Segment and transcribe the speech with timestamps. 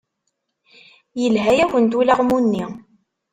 [1.21, 2.65] Yelha-yakent ulaɣmu-nni.